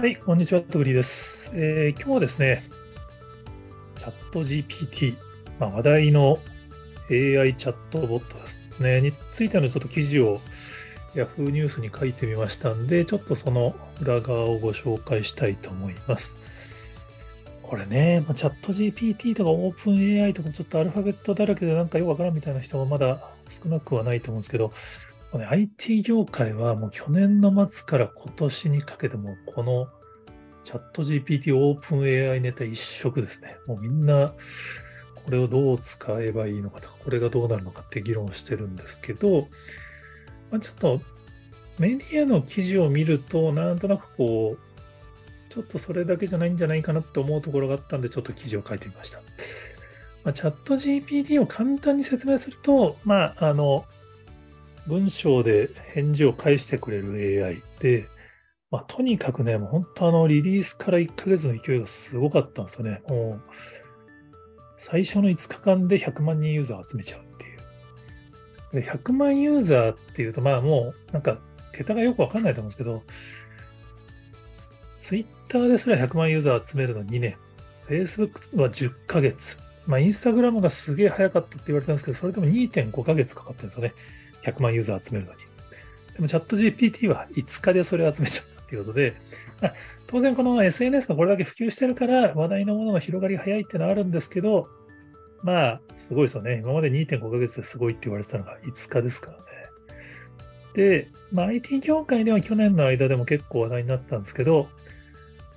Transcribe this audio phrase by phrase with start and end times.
[0.00, 2.64] はい、こんにちは、とぐりです、えー今日はですね、
[3.96, 5.14] チャット GPT、
[5.58, 6.38] まあ、話題の
[7.10, 10.40] AI チャットボットですね、についてのちょっと記事を
[11.14, 16.38] Yahoo ニュースに書いてみましたんで、ちょっとその裏側をご紹介したいと思います。
[17.62, 24.72] これね、まあ、チャット GPT とかオープン AI とかちょっとアルファベットだらけでなんかよくわからんみたいな人もまだ少なくはないと思うんですけど、
[25.32, 29.86] IT 業界はもう去年の末から今年にかけてもこの
[30.64, 33.56] チャット GPT オープン AI ネタ一色ですね。
[33.66, 34.32] もうみんな
[35.24, 39.48] これをどう使えばいいのかとか、これがどうなるのかって議論してるんですけど、
[40.50, 41.00] まあ、ちょっと
[41.78, 49.18] メディアの記事を見ると、なんとなくこう、ちょっとそれだけじゃないんじゃないかなって思うところがあったんで、ちょっと記事を書いてみました。
[50.22, 53.86] まあ、チャット GPT を簡単に説明すると、まあ、あの、
[54.86, 58.06] 文章で返事を返してくれる AI で、
[58.70, 63.02] まあ、とにかくね、もう本当あの、リリースから1ヶ月の勢いがすごかったんですよね。
[63.08, 63.50] もう、
[64.76, 68.82] 最初の5日間で100万人ユーザー集めちゃうっていう。
[68.82, 71.38] で100万ユーザーっていうと、まあもう、なんか、
[71.72, 73.02] 桁がよくわかんないと思うんですけど、
[74.98, 77.36] ツイッターですら100万ユーザー集めるの2年、
[77.88, 83.94] Facebook は10ヶ月、まあ、インスタグラムがすげえ早かったって言われたんですけど、それでも2.5ヶ月かかってるんですよね。
[84.44, 85.38] 100万ユーザー集めるのに。
[86.14, 89.14] でもチャット GPT は5日でそれを集めちゃったっていうことで、
[89.62, 89.74] あ
[90.06, 94.68] 当然この SNS がこれだけ普及してるから話題のものが広がり早いっていうのはあるんですけど、
[95.42, 96.60] まあ、すごいですよね。
[96.62, 99.44] 今まで2.5ヶ月ですごいって言われてたのが5日ですからね。
[100.74, 104.68] で、まあ、IT 業界では去年の間でも結構話題になったんですけど、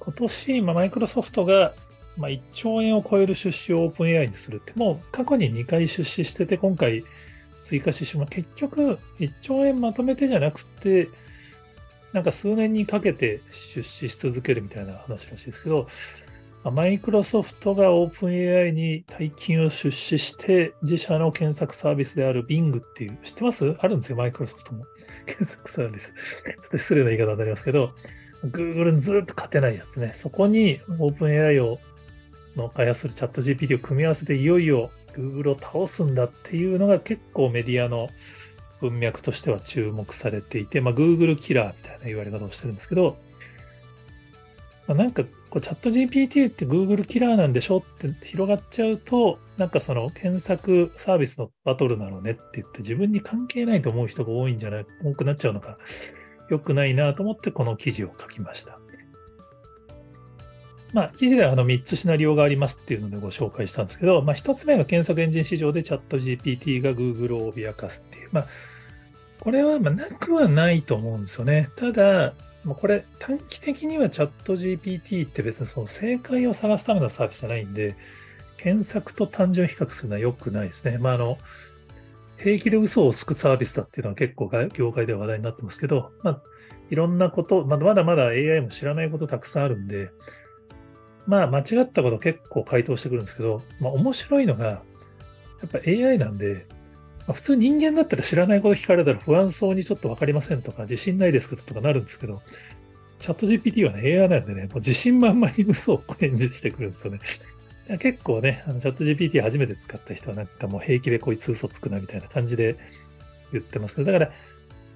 [0.00, 1.72] 今年、まあ、マイクロソフトが、
[2.16, 7.04] まあ、1兆円を超える出資をオープン AI にするって、もう過去に2回出資してて、今回
[7.60, 11.08] 追加出資も結局1兆円まとめてじゃなくて、
[12.12, 15.86] なんか数年にかけて出資し続けるみたいな話らしいですけど、
[16.64, 23.76] マイクロソフトがオープン AI に大金を出資して、自社の検索サービスである Bing っていう、知ってます？
[23.78, 24.84] あるんですよ、マイクロソフトも。
[25.24, 26.14] 検索サービス。
[26.44, 27.92] ちょっと失礼な言い方になりますけど、
[28.44, 30.12] Google にずっと勝てないやつね。
[30.14, 31.78] そこにオープン AI を
[32.56, 38.08] の開発するチャット GPT を組み合わせていよいよ Google を倒すんだっていうのが結構メディアの
[38.80, 43.16] 文脈としては注目されていて、まあ、Google キラーみたいな言われ方をしてるんですけど、
[44.86, 55.78] まあ、なんかこうチャット GPT って Google キラーなんでしょって広がっちゃうと、なんかその検索サービスのバトルなのねって言って自分に関係ないと思う人が多いんじゃない、多くなっちゃうのか、
[56.50, 58.78] 良くないなと思ってこの記事を書きました。
[60.92, 68.28] まあ、記事ではあの3つシナリオがありますっていうのでご紹介したんですけど、まあ、1つ目が検索エンジン市場でチャット GPT が Google を脅かすっていう。
[68.32, 68.46] まあ、
[69.40, 71.70] これはまなくはないと思うんですよね。
[71.76, 72.34] ただ、
[72.64, 77.94] まあこれ短期的にはチャット GPT って別にその正解を探すためのサービスじゃないんで、
[78.56, 80.98] 検索と単純比較するのは良くないですね。
[80.98, 81.38] まあ、あの、
[82.38, 86.42] 平気で嘘をつくサービスだっていうのは結構業界では話題になってますけど、まあ、
[86.90, 90.10] いろんなこと、まだまだ AI も知らないことたくさんあるんで、
[91.28, 94.80] まあ、間違ったこと結構回答してくるんですけど、まあ、面白いのが、や
[95.66, 96.66] っぱ AI なんで、
[97.26, 102.40] まあ普通人間だったら知らないこと聞かれたら不安そうにちょっと分かりませんとか、自信ないですけどとかなるんですけど、
[103.18, 107.20] チャット GPT はね、AI なんでね、もう自信満々に嘘を返事してくるんですよね。
[107.98, 112.76] 結構ね、あのチャット GPT 初めて使った人はなんかもう平気でこいつ嘘つくなみたいな感じで
[113.52, 114.32] 言ってますけど、だから、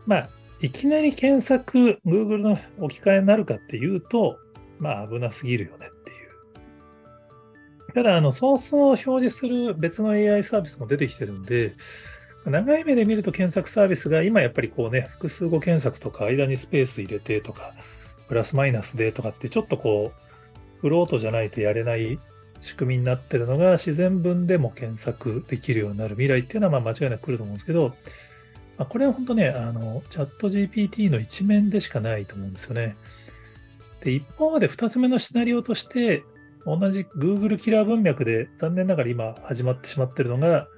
[0.06, 0.28] まあ、
[0.62, 4.38] いきなり検索、Google の置き換えになるかっていうと、
[4.78, 5.90] まあ危なすぎるよね。
[7.94, 11.74] ただ、あの、ソースを表示する別の AI サービスも出てきてるんで、
[12.44, 17.74] 長い目で見ると検索サービスが今やっぱりこうね、複数語検索とか間にスペース入れてとか、
[18.28, 22.18] プラスマイナスでとかってちょっとこう、フロートじゃないとやれない
[22.60, 27.88] 仕組みになってるのが自然文でも検索できるようになる未来っていうのはまあ間違いなく来ると思うんですけど、
[28.78, 32.96] まあ、これは本当ね、あの、チャット GPT の一面でしかないと思うんですよね。
[34.02, 36.24] で、一方で二つ目のシナリオとして、
[36.64, 40.68] 同じ Google キラー文脈で残念ながら今始まってしまってるのが、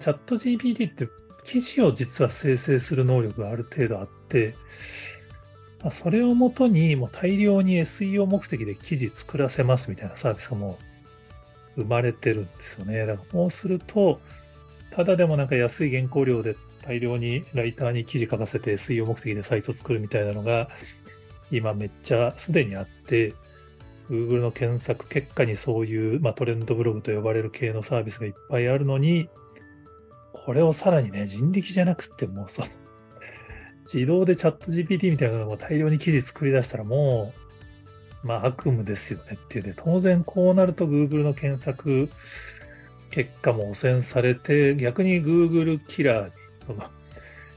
[0.00, 1.08] チャット GPT って
[1.44, 4.54] 記事を実は生成する能力がある程度あって、
[5.90, 10.78] それをもとにもう大量に SEO 目的で記事作らせますみたいなサービスも
[11.76, 13.06] 生まれてるんですよね。
[13.06, 14.20] だからこうすると、
[14.90, 20.68] ただでもなんか安い原稿料で大量にライターに記事書かせて SEO 目的でサイト作るみたいなのが
[21.52, 23.34] 今めっちゃすでにあって、
[24.10, 29.28] Google の検索結果にそういう、まあ、トレンドブログと呼ばれる系のサービスがいっぱいあるのに、
[30.32, 32.68] これをさらにね、人力じゃなくてもうその
[33.92, 37.32] 自動でチャット GPT みたいなのが大量に記事作り出したらも
[38.24, 42.08] うまあ悪夢ですよねっていうね、当然こうなると Google の検索
[43.10, 46.84] 結果も汚染されて、逆に Google キラーに、その、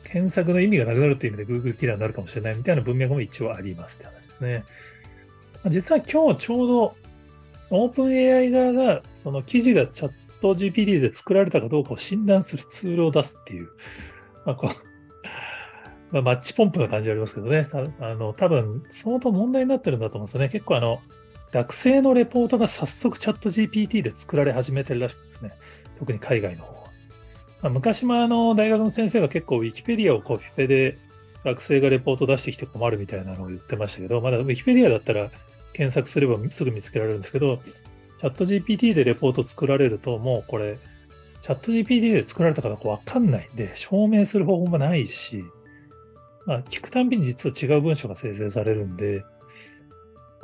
[0.03, 4.63] 検索の意味がなくなるっていう意味で Google キラーになるかもしれないみたいな文脈も一応ありますって話ですね。
[5.67, 6.95] 実は今日ちょうど
[7.71, 10.11] OpenAI 側がその記事がチャッ
[10.41, 13.69] ト GPT で作られたかどうかを診断するツールを出すっていう、
[14.45, 14.71] まあ、こう
[16.11, 17.67] まあ、マッチポンプな感じありますけどね、
[17.99, 20.49] あの多分相当問題になってるんだと思うんですよね。
[20.49, 21.01] 結構あの
[21.51, 25.51] 学生のレポートが早速チャット GPT で作られ始めてるらしくですね、
[25.99, 26.89] 特に海外の方は。
[27.61, 30.97] まあ、昔もあの大学の先生が結構 Wikipedia をコピペで
[31.43, 35.29] 学生がレポート出してきて困るみたいなのを言ってましたけど、まだ Wikipedia だったら
[35.73, 37.61] 検索すればすぐ見つけられるんですけど、
[38.17, 40.77] チャット GPT でレポート作られると、もうこれ、
[41.41, 45.43] チャット GPT で作られたかどうかわかんないんで、証明する方法もないし、
[46.45, 49.23] まあ、聞くたんびに実は違う文章が生成されるんで、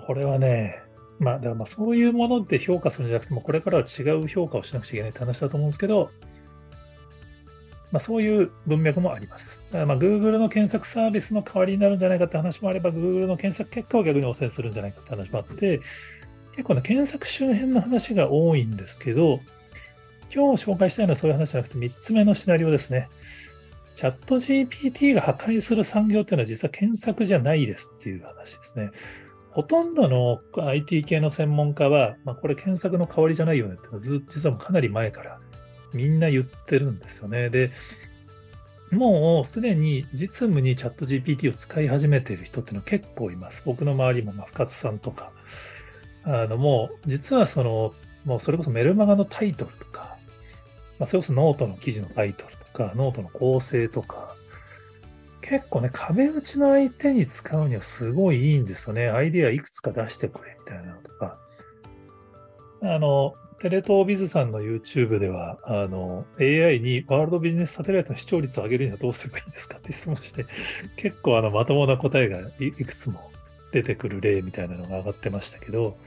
[0.06, 0.82] これはね、
[1.20, 6.12] まあ、だからまあそういうもので評価するんじゃなくても、これからは違う評価をしなくちゃいけないって話だと思うんですけど、
[7.96, 9.64] まあ、そういう文脈もあります。
[9.68, 15.80] だからまあ Google の検索サービスの代わりになるんじゃないかって話もあれば、Google の検索結果を逆に汚染するんじゃないかって話もあって、
[16.52, 19.40] 結構ね、検索周辺の話が多いんですけど、
[20.30, 23.08] 今日紹介したいのはそういう話じゃなくて、3つ目のシナリオですね。
[23.94, 28.92] チャット GPT が破壊する産業っていうのは実は検索じゃないですっていう話ですね。
[29.52, 35.40] ほとんどの IT 系の専門家は、まあ、これ検索の代わりじゃないよねっていうのはずっと実はかなり前から
[35.96, 37.50] みんな言ってるんですよね。
[37.50, 37.72] で、
[38.92, 43.64] もうすでに実務にチャット GPT を使い始めている人っていうのは結構います。
[43.66, 45.32] 僕の周りも、まあ、深津さんとか、
[46.24, 47.94] あの、もう、実はその、
[48.26, 50.18] もうそれこそメルマガのタイトルとか、
[51.00, 54.36] まあ、それこそノートの記事のタイトルとか、ノートの構成とか、
[55.42, 59.10] 結構ね、壁打ちの相手に使うにはすごいいいんですよね。
[59.10, 61.38] アイデアいくつか出してくれみたいなのとか。
[62.82, 63.36] あの、
[63.66, 70.46] テレ東ビズさんの YouTube では、あの、AI にワールドビジネスサテライトの視聴率を上げるにはどうすればいいんですかって質問して、
[70.98, 73.32] 結構あの、まともな答えがいくつも
[73.72, 75.98] 出てくる例みたいなのが上がってましたけど、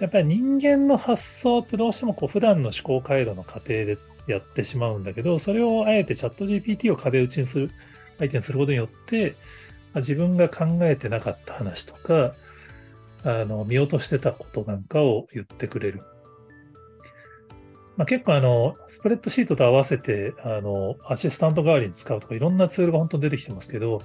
[0.00, 7.70] やっぱり人間の発想ってどうしてもこう普段の思考回路の過程でやってしまうんだけど、それをあえてチャット GPT を壁打ちにする、
[8.18, 9.36] 相手にすることによって、
[9.94, 12.34] ま、自分が考えてなかった話とか、
[13.22, 16.02] あの見落としてたことなんかを言ってくれる。
[18.00, 24.00] まあ、結構あの、スプレッドシートと合わせて、あの、アシスタント代わりに使うとか、いろんなツールが本当に出てきてますけど、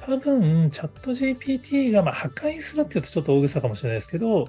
[0.00, 4.48] 多分、チャット GPT がま破壊するっていうとちょっと大げさかもしれないですけど、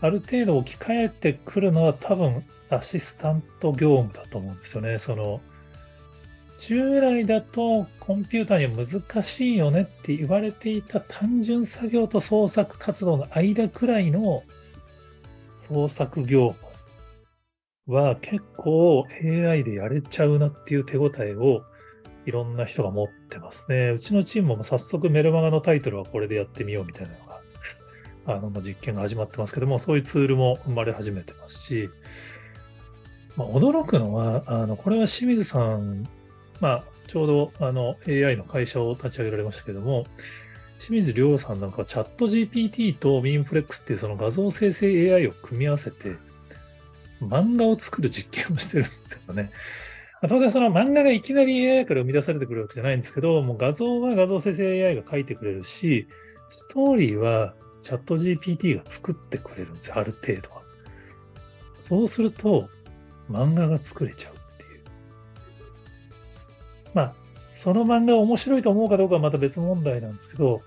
[0.00, 4.98] ある程度置き換えてくるのは多分アシスタント業務だと思うんですよね。
[4.98, 5.40] その
[6.58, 14.44] 従来だとコンピューターには難しいよねって言われていた単純作業と創作活動の間くらいの
[15.56, 16.54] 創作業
[17.86, 21.62] は結構 AI でやれちゃうなっていう手応えを
[22.26, 23.90] いろんな人が持ってますね。
[23.90, 27.40] うちのチームも早速メルマガのタイトルはこれでやってみようみたいなのが、
[28.26, 31.90] あの、実験が始まってますけども、そういうツールも生まれ始めてますし、
[33.36, 36.08] まあ、驚くのは、あの、これは清水さん、
[36.60, 40.06] まあ、ちょうどあの AI の会社を立ち上げられましたけども、
[40.78, 46.16] 清水亮さんなんかチャット GPT とミンフレックスっていうその画像生成 AI を組み合わせて、
[47.20, 49.50] 漫画を作る実験をしてるんですよね。
[50.28, 56.08] 当然その漫画がいきなり AI から生み出されてくるわけじゃないんですけど、もう画像は画像生成 AI が描いてくれるし、
[56.48, 60.62] ストーリーはチャット GPT が作ってくれるんですよ、ある程度は。
[61.82, 62.70] そうすると、
[63.30, 64.80] 漫画が作れちゃうっていう。
[66.94, 67.14] まあ、
[67.54, 70.62] その漫画を面白いと思うかどうかはまた別問題なんですけど、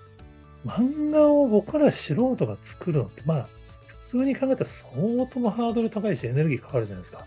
[0.66, 3.50] 漫画を僕ら素人が作るのって、まあ、
[3.98, 7.26] 普通に考えたら相当ハードル高いしエネルギーかかるじゃないですか。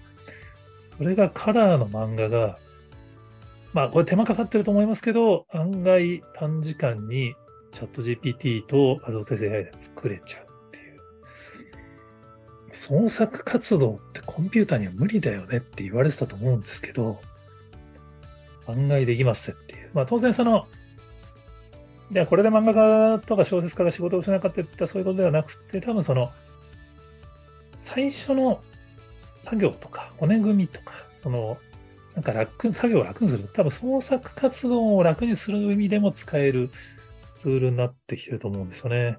[0.85, 2.59] それがカラーの漫画が、
[3.73, 7.35] まあこれ手間かかってると思いますけど、案外短時間に
[7.73, 11.01] チャット GPT と画像生成 AI で作れちゃうっていう。
[12.71, 17.21] 創作活動ってコンピューターには無理だよねって言われてたと思うんですけど、
[18.69, 19.91] 案外できますっていう。
[19.93, 20.69] まあ当然その、
[22.13, 26.31] じゃあこれで漫画家とか小説家が仕事をしなかったってそういうことではなくて、多分その、
[27.81, 28.63] 最初の
[29.39, 31.57] 作業とか骨組みとか、その、
[32.15, 33.49] なんか楽、作業を楽にする。
[33.55, 36.71] 多分創作活動を楽にする意味でも使える
[37.37, 39.17] ツールになってきてると思うんですよね。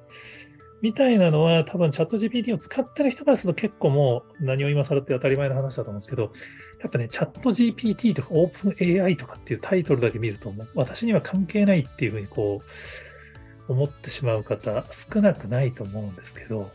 [0.81, 6.31] みたいなのは多分チャット GPT を使ってる人からすると結構もう何を今更って当たり前の話だと思うんですけど、
[6.81, 12.61] やっぱね、チャット GPT とか OpenAI とかっていうタイトルだけ見ると、もう私には関係ないっていうふうにこ
[13.67, 16.71] う思ってしまう方少なくないと思うんですけど、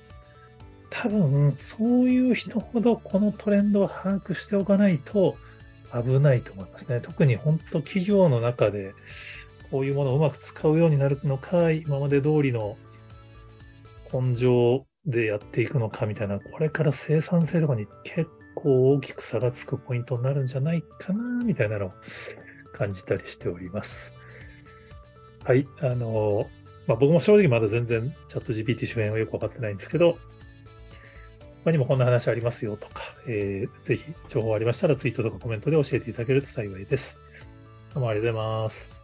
[1.03, 5.37] 多分そういう人ほどこのトレンドを把握しておかないと
[5.93, 7.01] 危ないと思いますね。
[7.03, 8.95] 特に本当企業の中で
[9.71, 12.79] こういうものをうまく使うようになるのか、今まで通りの
[14.13, 21.93] 根性でやっていくのかみたいな、これから生産性とかに結構大きく差がつくポイントになるんじゃないかな、みたいなのを
[22.73, 24.15] 感じたりしております。
[25.45, 25.69] はい。
[25.81, 26.49] あの、
[26.87, 30.19] まあ、僕も正直まだ全然チャット GPT 周辺はよくわかってないんですけど、
[31.67, 37.19] 他にもこんな話ありますよとか、えー、ぜひ情報ありましたらツイートとかコメントで教えていただけると幸いです。
[37.93, 38.96] どうもありがとうございます。